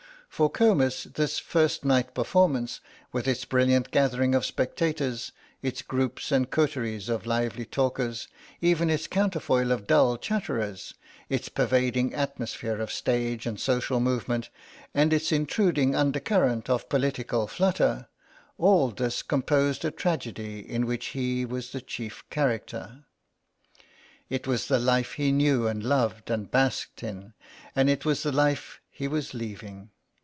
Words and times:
For 0.41 0.49
Comus 0.49 1.03
this 1.03 1.37
first 1.37 1.85
night 1.85 2.15
performance, 2.15 2.79
with 3.11 3.27
its 3.27 3.45
brilliant 3.45 3.91
gathering 3.91 4.33
of 4.33 4.43
spectators, 4.43 5.31
its 5.61 5.83
groups 5.83 6.31
and 6.31 6.49
coteries 6.49 7.09
of 7.09 7.27
lively 7.27 7.63
talkers, 7.65 8.27
even 8.59 8.89
its 8.89 9.05
counterfoil 9.05 9.71
of 9.71 9.85
dull 9.85 10.17
chatterers, 10.17 10.95
its 11.29 11.47
pervading 11.47 12.15
atmosphere 12.15 12.79
of 12.81 12.91
stage 12.91 13.45
and 13.45 13.59
social 13.59 13.99
movement, 13.99 14.49
and 14.95 15.13
its 15.13 15.31
intruding 15.31 15.93
undercurrent 15.93 16.71
of 16.71 16.89
political 16.89 17.45
flutter, 17.45 18.07
all 18.57 18.89
this 18.89 19.21
composed 19.21 19.85
a 19.85 19.91
tragedy 19.91 20.57
in 20.67 20.87
which 20.87 21.07
he 21.07 21.45
was 21.45 21.69
the 21.71 21.81
chief 21.81 22.27
character. 22.31 23.05
It 24.27 24.47
was 24.47 24.65
the 24.67 24.79
life 24.79 25.11
he 25.13 25.31
knew 25.31 25.67
and 25.67 25.83
loved 25.83 26.31
and 26.31 26.49
basked 26.49 27.03
in, 27.03 27.33
and 27.75 27.89
it 27.91 28.05
was 28.05 28.23
the 28.23 28.31
life 28.31 28.81
he 28.89 29.07
was 29.07 29.35
leaving. 29.35 29.91